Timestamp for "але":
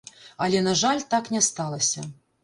0.45-0.61